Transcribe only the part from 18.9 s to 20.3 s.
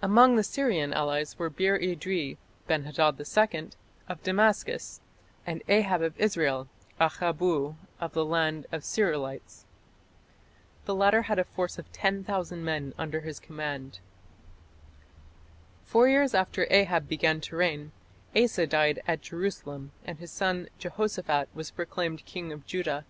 at Jerusalem and his